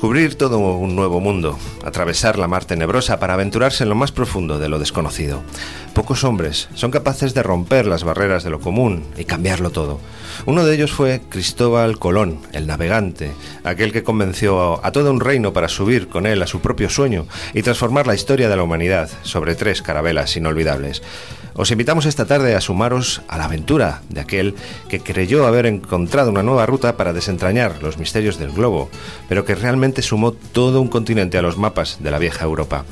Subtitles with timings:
[0.00, 4.58] Descubrir todo un nuevo mundo, atravesar la mar tenebrosa para aventurarse en lo más profundo
[4.58, 5.42] de lo desconocido.
[5.92, 10.00] Pocos hombres son capaces de romper las barreras de lo común y cambiarlo todo.
[10.46, 13.32] Uno de ellos fue Cristóbal Colón, el navegante,
[13.62, 17.26] aquel que convenció a todo un reino para subir con él a su propio sueño
[17.52, 21.02] y transformar la historia de la humanidad sobre tres carabelas inolvidables.
[21.60, 24.54] Os invitamos esta tarde a sumaros a la aventura de aquel
[24.88, 28.88] que creyó haber encontrado una nueva ruta para desentrañar los misterios del globo,
[29.28, 32.86] pero que realmente sumó todo un continente a los mapas de la vieja Europa.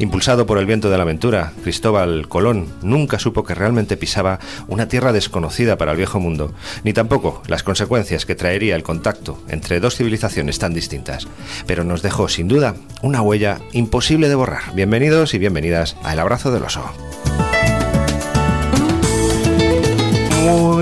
[0.00, 4.88] Impulsado por el viento de la aventura, Cristóbal Colón nunca supo que realmente pisaba una
[4.88, 6.52] tierra desconocida para el viejo mundo,
[6.82, 11.28] ni tampoco las consecuencias que traería el contacto entre dos civilizaciones tan distintas.
[11.64, 14.74] Pero nos dejó, sin duda, una huella imposible de borrar.
[14.74, 16.90] Bienvenidos y bienvenidas a El Abrazo del Oso.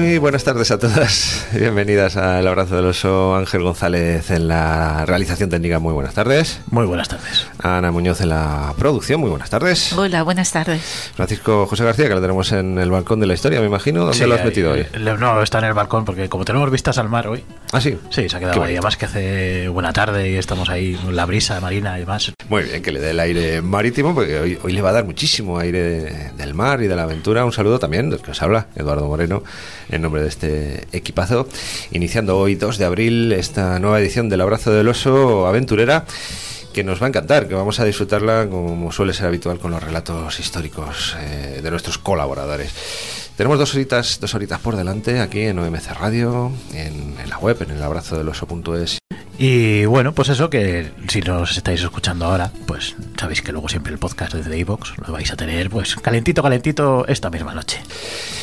[0.09, 1.47] Muy buenas tardes a todas.
[1.53, 3.37] Bienvenidas a El Abrazo del Oso.
[3.37, 5.81] Ángel González en la realización técnica.
[5.81, 6.61] Muy buenas tardes.
[6.71, 7.47] Muy buenas tardes.
[7.63, 9.21] Ana Muñoz en la producción.
[9.21, 9.93] Muy buenas tardes.
[9.93, 11.11] Hola, buenas tardes.
[11.15, 14.01] Francisco José García, que lo tenemos en el balcón de la historia, me imagino.
[14.01, 14.81] ¿Dónde Sí, lo has ahí, metido hoy?
[14.81, 17.45] eh, No, está en el balcón porque como tenemos vistas al mar hoy.
[17.73, 17.99] Ah, sí.
[18.09, 18.73] Sí, se ha Qué quedado ahí.
[18.77, 22.33] Además que hace buena tarde y estamos ahí con la brisa marina y demás.
[22.49, 25.05] Muy bien, que le dé el aire marítimo, porque hoy, hoy le va a dar
[25.05, 27.45] muchísimo aire de- del mar y de la aventura.
[27.45, 29.43] Un saludo también del que os habla, Eduardo Moreno,
[29.99, 31.47] en nombre de este equipazo.
[31.91, 36.07] Iniciando hoy, 2 de abril, esta nueva edición del Abrazo del Oso Aventurera
[36.73, 39.83] que nos va a encantar, que vamos a disfrutarla como suele ser habitual con los
[39.83, 42.73] relatos históricos eh, de nuestros colaboradores.
[43.37, 47.71] Tenemos dos horitas, dos horitas por delante aquí en OMC Radio, en, la web, en
[47.71, 48.99] el abrazodeloso.es
[49.39, 53.93] Y bueno, pues eso que si nos estáis escuchando ahora, pues sabéis que luego siempre
[53.93, 57.81] el podcast desde iVoox lo vais a tener pues calentito, calentito esta misma noche.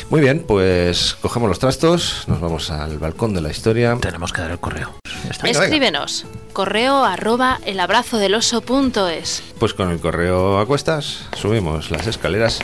[0.08, 3.98] Muy bien, pues cogemos los trastos, nos vamos al balcón de la historia.
[4.00, 4.94] Tenemos que dar el correo.
[5.24, 5.64] Venga, venga.
[5.64, 6.26] Escríbenos.
[6.52, 9.42] Correo arroba elabrazodeloso.es.
[9.58, 12.60] Pues con el correo a cuestas subimos las escaleras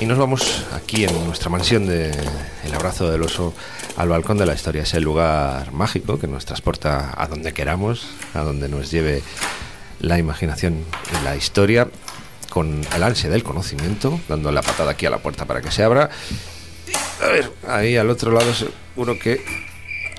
[0.00, 2.10] y nos vamos aquí en nuestra mansión de
[2.64, 3.54] El Abrazo del Oso
[3.96, 4.82] al balcón de la historia.
[4.82, 9.22] Es el lugar mágico que nos transporta a donde queramos, a donde nos lleve
[10.00, 11.88] la imaginación y la historia
[12.50, 15.84] con el ansia del conocimiento, dando la patada aquí a la puerta para que se
[15.84, 16.10] abra.
[17.22, 19.40] A ver, ahí al otro lado seguro que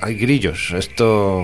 [0.01, 0.71] hay grillos.
[0.71, 1.43] Esto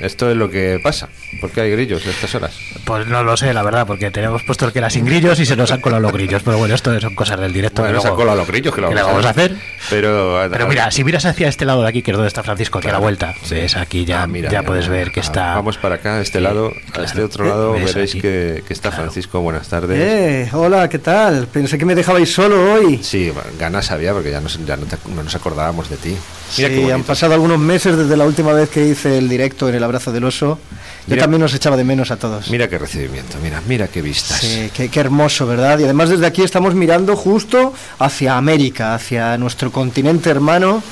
[0.00, 1.08] esto es lo que pasa.
[1.40, 2.54] ¿Por qué hay grillos a estas horas?
[2.84, 5.46] Pues no lo sé, la verdad, porque tenemos puesto el que era sin grillos y
[5.46, 6.42] se nos han colado los grillos.
[6.44, 7.82] Pero bueno, esto son cosas del directo.
[7.82, 9.30] Bueno, que se luego- han colado los grillos, que lo ¿Qué vamos, le vamos a
[9.30, 9.56] hacer?
[9.90, 12.78] Pero, Pero mira, si miras hacia este lado de aquí, que es donde está Francisco,
[12.78, 14.98] aquí a la vuelta, ves aquí ya, Ah, mira, ya mira, puedes mira.
[14.98, 15.54] ver que Ah, está.
[15.54, 17.04] Vamos para acá, a este lado, a Claro.
[17.04, 19.04] este otro lado, ¿Ves veréis que, que está Claro.
[19.04, 19.40] Francisco.
[19.40, 19.98] Buenas tardes.
[20.00, 21.46] Eh, hola, ¿qué tal?
[21.48, 23.00] Pensé que me dejabais solo hoy.
[23.02, 26.16] Sí, ganas había porque ya, nos, ya no, te- no nos acordábamos de ti.
[26.58, 29.76] Mira sí, han pasado algunos meses desde la última vez que hice el directo en
[29.76, 30.58] el abrazo del oso.
[31.06, 32.50] Yo Mira- también os echaba de menos a todos.
[32.50, 34.38] Mira qué recibimiento, mira, mira qué vistas.
[34.40, 35.78] Sí, qué, qué hermoso, ¿verdad?
[35.78, 40.82] Y además desde aquí estamos mirando justo hacia América, hacia nuestro continente hermano,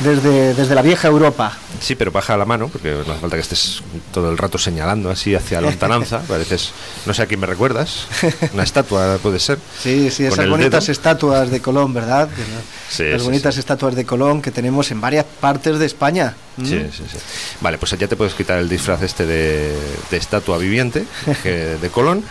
[0.00, 1.56] desde, desde la vieja Europa.
[1.80, 5.10] Sí, pero baja la mano, porque no hace falta que estés todo el rato señalando
[5.10, 6.20] así hacia la lontananza.
[6.28, 6.70] Pareces,
[7.06, 8.06] no sé a quién me recuerdas.
[8.52, 9.58] Una estatua puede ser.
[9.82, 10.92] Sí, sí, esas el bonitas dedo.
[10.92, 12.28] estatuas de Colón, ¿verdad?
[12.88, 13.60] Sí, Las sí, bonitas sí.
[13.60, 16.34] estatuas de Colón que tenemos en varias partes de España.
[16.56, 16.64] ¿Mm?
[16.66, 17.18] Sí, sí, sí.
[17.60, 19.76] Vale, pues ya te puedes quitar el disfraz este de,
[20.10, 21.04] de estatua viviente
[21.42, 22.22] que- de Colón.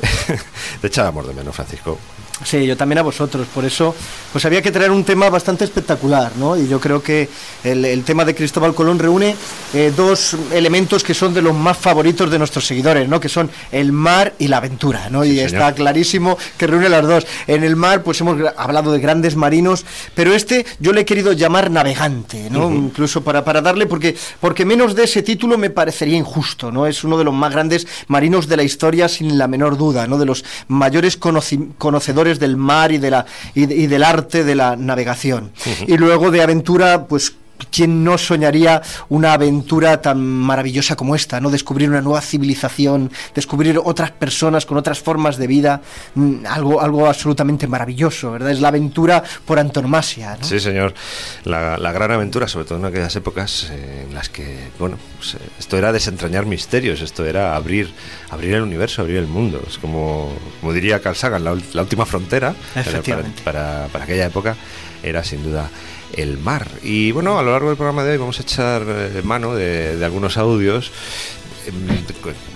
[0.80, 1.98] te echábamos de menos, Francisco.
[2.44, 3.46] Sí, yo también a vosotros.
[3.54, 3.94] Por eso,
[4.32, 6.56] pues había que traer un tema bastante espectacular, ¿no?
[6.56, 7.28] Y yo creo que
[7.64, 9.36] el, el tema de Cristóbal Colón reúne
[9.74, 13.20] eh, dos elementos que son de los más favoritos de nuestros seguidores, ¿no?
[13.20, 15.22] Que son el mar y la aventura, ¿no?
[15.22, 15.46] Sí, y señor.
[15.46, 17.26] está clarísimo que reúne las dos.
[17.46, 19.84] En el mar, pues hemos hablado de grandes marinos,
[20.14, 22.70] pero este yo le he querido llamar navegante, ¿no?
[22.70, 26.86] Incluso para, para darle, porque, porque menos de ese título me parecería injusto, ¿no?
[26.86, 30.18] Es uno de los más grandes marinos de la historia, sin la menor duda, ¿no?
[30.18, 34.54] De los mayores conocedores del mar y, de la, y, de- y del arte de
[34.54, 35.52] la navegación.
[35.86, 37.34] Y luego de aventura, pues
[37.70, 41.40] ¿quién no soñaría una aventura tan maravillosa como esta?
[41.40, 41.50] ¿no?
[41.50, 45.82] Descubrir una nueva civilización, descubrir otras personas con otras formas de vida,
[46.14, 48.50] mm, algo, algo absolutamente maravilloso, ¿verdad?
[48.50, 50.36] Es la aventura por antonomasia.
[50.40, 50.44] ¿no?
[50.44, 50.94] Sí, señor.
[51.44, 55.34] La, la gran aventura, sobre todo en aquellas épocas eh, en las que, bueno, pues,
[55.34, 57.92] eh, esto era desentrañar misterios, esto era abrir,
[58.30, 59.62] abrir el universo, abrir el mundo.
[59.66, 62.54] Es como, como diría Carl Sagan, la, última frontera
[63.44, 64.56] para, para aquella época
[65.02, 65.70] era sin duda
[66.14, 66.68] el mar.
[66.82, 70.02] Y bueno, a lo largo del programa de hoy vamos a echar eh, mano de,
[70.04, 70.90] algunos audios.
[71.66, 72.04] Em,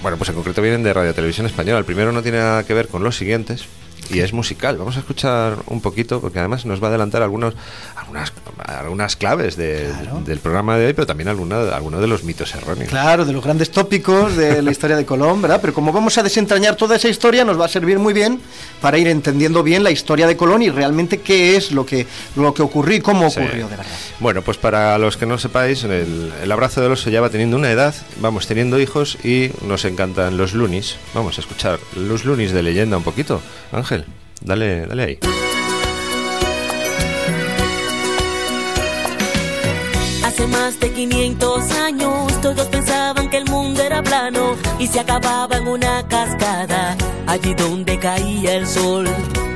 [0.03, 1.79] Bueno, pues en concreto vienen de Radio Televisión Española.
[1.79, 3.67] El primero no tiene nada que ver con los siguientes
[4.11, 4.77] y es musical.
[4.77, 7.55] Vamos a escuchar un poquito porque además nos va a adelantar algunos,
[7.97, 8.33] algunas,
[8.65, 10.21] algunas claves de- Claro.
[10.25, 12.89] del programa de hoy, pero también alguna, algunos de los mitos erróneos.
[12.89, 15.61] Claro, de los grandes tópicos de la historia de Colón, ¿verdad?
[15.61, 18.41] Pero como vamos a desentrañar toda esa historia, nos va a servir muy bien
[18.81, 22.07] para ir entendiendo bien la historia de Colón y realmente qué es lo que,
[22.37, 23.41] lo que ocurrió y cómo Sí.
[23.41, 23.87] ocurrió de verdad.
[24.21, 27.57] Bueno, pues para los que no sepáis, el, el abrazo del oso ya va teniendo
[27.57, 30.97] una edad, vamos teniendo hijos y nos encantan los lunis.
[31.15, 33.41] Vamos a escuchar los lunis de leyenda un poquito.
[33.73, 33.96] Ángel,
[34.41, 35.19] dale, dale ahí.
[40.25, 45.57] Hace más de 500 años todos pensaban que el mundo era plano y se acababa
[45.57, 46.97] en una cascada,
[47.27, 49.09] allí donde caía el sol.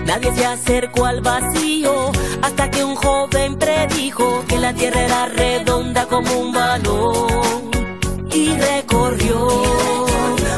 [0.07, 2.11] Nadie se acercó al vacío
[2.43, 7.71] hasta que un joven predijo que la tierra era redonda como un balón
[8.33, 9.47] y recorrió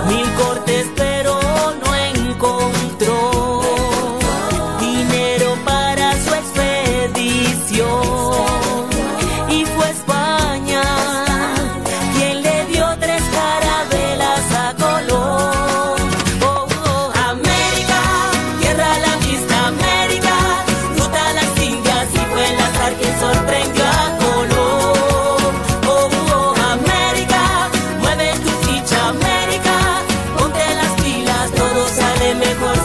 [0.08, 1.38] mil cortes pero
[1.84, 3.31] no encontró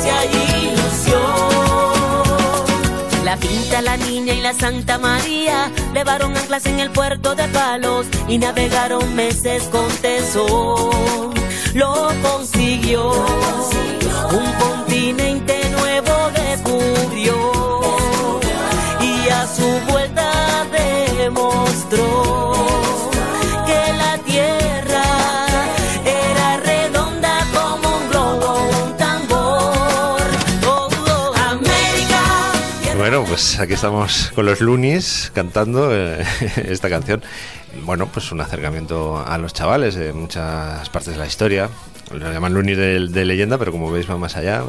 [0.02, 0.30] si hay
[0.72, 1.58] ilusión.
[3.24, 8.08] La pinta, la niña y la Santa María levaron anclas en el puerto de Palos
[8.28, 11.34] y navegaron meses con tesón.
[11.74, 13.12] Lo consiguió,
[14.32, 17.36] un continente nuevo descubrió
[19.02, 20.28] y a su vuelta
[21.18, 22.27] demostró
[33.38, 36.26] pues aquí estamos con los lunis cantando eh,
[36.68, 37.22] esta canción.
[37.84, 41.70] Bueno, pues un acercamiento a los chavales de muchas partes de la historia.
[42.12, 44.64] Lo llaman lunis de, de leyenda, pero como veis va más allá.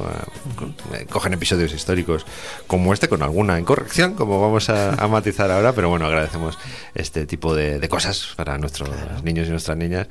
[0.93, 2.27] eh, cogen episodios históricos
[2.67, 5.73] como este con alguna incorrección, como vamos a, a matizar ahora.
[5.73, 6.59] Pero bueno, agradecemos
[6.95, 8.91] este tipo de, de cosas para nuestros
[9.23, 10.09] niños y nuestras niñas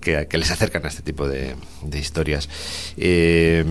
[0.00, 2.48] que, que les acercan a este tipo de, de historias.
[2.96, 3.64] Eh,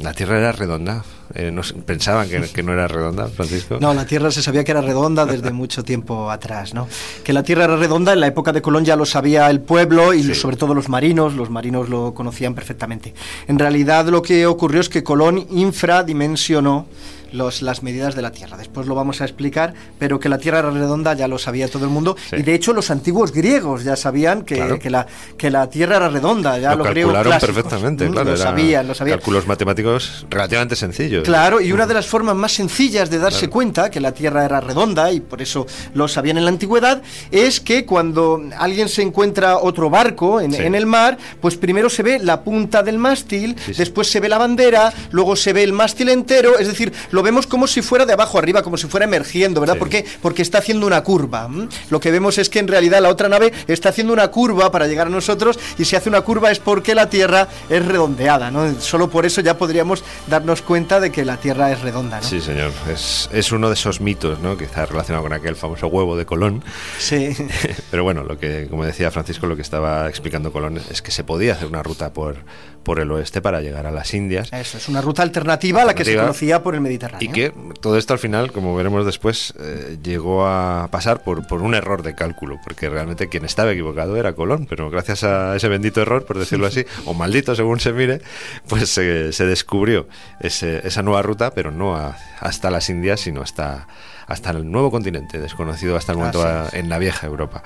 [0.00, 1.04] la Tierra era redonda.
[1.34, 3.76] Eh, no pensaban que, que no era redonda, Francisco.
[3.80, 6.88] No, la Tierra se sabía que era redonda desde mucho tiempo atrás, ¿no?
[7.22, 10.14] Que la Tierra era redonda en la época de Colón ya lo sabía el pueblo
[10.14, 10.34] y Sí.
[10.34, 13.12] sobre todo los marinos, los marinos lo conocían perfectamente.
[13.46, 16.86] En realidad lo que ocurrió es que Colón infradimensionó
[17.32, 18.56] los, las medidas de la Tierra.
[18.56, 21.84] Después lo vamos a explicar, pero que la Tierra era redonda ya lo sabía todo
[21.84, 22.36] el mundo Sí.
[22.36, 24.78] y de hecho los antiguos griegos ya sabían que, Claro.
[24.78, 28.12] que la, que la Tierra era redonda, ya lo los griegos calcularon clásicos, perfectamente, mm,
[28.12, 28.30] claro.
[28.30, 29.18] Lo sabían, lo sabían.
[29.18, 31.24] Cálculos matemáticos relativamente sencillos.
[31.24, 33.52] Claro, y una de las formas más sencillas de darse Claro.
[33.52, 37.60] cuenta que la Tierra era redonda, y por eso lo sabían en la antigüedad, es
[37.60, 40.62] que cuando alguien se encuentra otro barco en, Sí.
[40.62, 43.72] en el mar, pues primero se ve la punta del mástil, sí.
[43.76, 47.46] después se ve la bandera, luego se ve el mástil entero, es decir, lo vemos
[47.46, 49.74] como si fuera de abajo arriba, como si fuera emergiendo, ¿verdad?
[49.74, 49.80] Sí.
[49.80, 50.04] ¿Por qué?
[50.22, 51.48] Porque está haciendo una curva.
[51.90, 54.86] Lo que vemos es que en realidad la otra nave está haciendo una curva para
[54.86, 58.80] llegar a nosotros, y si hace una curva es porque la Tierra es redondeada, ¿no?
[58.80, 62.26] Solo por eso ya podríamos darnos cuenta de que la Tierra es redonda, ¿no?
[62.26, 62.72] Sí, señor.
[62.92, 64.56] Es, es uno de esos mitos, ¿no?
[64.56, 66.64] Quizá relacionado con aquel famoso huevo de Colón.
[66.98, 67.36] Sí.
[67.90, 71.24] Pero bueno, lo que, como decía Francisco, lo que estaba explicando Colón es que se
[71.24, 72.36] podía hacer una ruta por,
[72.82, 74.52] por el oeste para llegar a las Indias.
[74.52, 77.28] Eso, es una ruta alternativa a la que se conocía por el Mediterráneo.
[77.28, 81.60] Y que todo esto al final, como veremos después, eh, llegó a pasar por, por
[81.62, 85.68] un error de cálculo, porque realmente quien estaba equivocado era Colón, pero gracias a ese
[85.68, 88.20] bendito error, por decirlo así, o maldito según se mire,
[88.68, 90.08] pues se- se descubrió
[90.40, 93.86] ese- esa nueva ruta, pero no a- hasta las Indias, sino hasta,
[94.28, 97.62] hasta el nuevo continente, desconocido hasta el momento a- en la vieja Europa.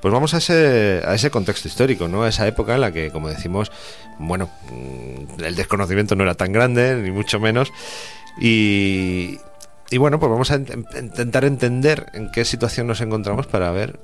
[0.00, 2.22] Pues vamos a ese, a ese contexto histórico, ¿no?
[2.22, 3.70] A esa época en la que, como decimos,
[4.18, 7.70] bueno, mm, el desconocimiento no era tan grande, ni mucho menos,
[8.40, 9.38] y
[9.90, 14.00] y bueno, pues vamos a intentar entender en qué situación nos encontramos para ver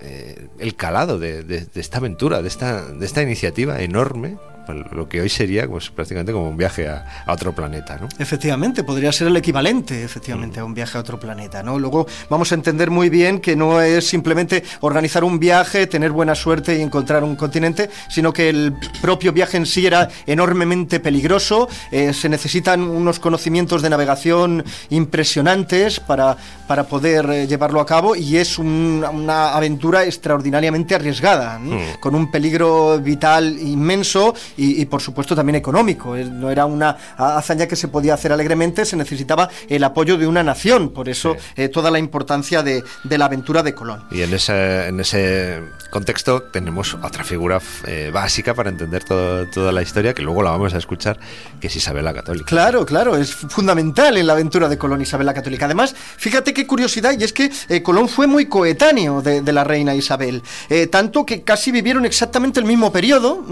[0.00, 4.36] eh, el calado de, de, esta aventura, de esta, de esta iniciativa enorme
[4.68, 7.98] lo que hoy sería pues, prácticamente como un viaje a, otro planeta.
[8.00, 8.08] ¿no?
[8.18, 11.62] Efectivamente, podría ser el equivalente efectivamente a un viaje a otro planeta.
[11.62, 11.78] ¿no?
[11.78, 16.34] Luego vamos a entender muy bien que no es simplemente organizar un viaje, tener buena
[16.34, 21.68] suerte y encontrar un continente, sino que el propio viaje en sí era enormemente peligroso,
[21.90, 28.16] eh, se necesitan unos conocimientos de navegación impresionantes para, para poder eh, llevarlo a cabo
[28.16, 32.00] y es una aventura extraordinariamente arriesgada, mm.
[32.00, 36.16] con un peligro vital inmenso y, por supuesto también económico.
[36.16, 40.42] No era una hazaña que se podía hacer alegremente, se necesitaba el apoyo de una
[40.42, 44.04] nación, por eso eh, toda la importancia de, la aventura de Colón.
[44.10, 49.82] Y en ese, en ese contexto tenemos otra figura eh, básica para entender toda la
[49.82, 51.18] historia, que luego la vamos a escuchar,
[51.60, 52.46] que es Isabel la Católica.
[52.46, 55.66] Claro, claro, es fundamental en la aventura de Colón Isabel la Católica.
[55.66, 59.94] Además, fíjate qué curiosidad, y es que eh, Colón fue muy coetáneo de, la reina
[59.94, 60.42] Isabel,
[60.90, 63.44] tanto que casi vivieron exactamente el mismo periodo,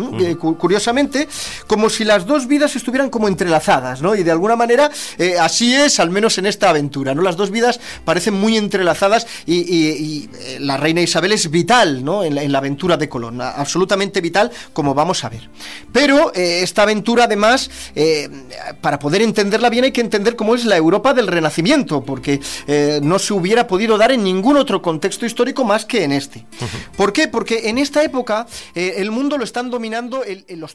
[1.66, 4.14] como si las dos vidas estuvieran como entrelazadas, ¿no?
[4.14, 7.22] Y de alguna manera eh, así es, al menos en esta aventura, ¿no?
[7.22, 12.24] Las dos vidas parecen muy entrelazadas y, eh, la reina Isabel es vital, ¿no?
[12.24, 15.48] En la, aventura de Colón, absolutamente vital, como vamos a ver.
[15.92, 17.70] Pero eh, esta aventura, además,
[18.82, 22.38] para poder entenderla bien hay que entender cómo es la Europa del Renacimiento, porque
[23.02, 26.44] no se hubiera podido dar en ningún otro contexto histórico más que en este.
[26.96, 27.28] ¿Por qué?
[27.28, 30.74] Porque en esta época el mundo lo están dominando los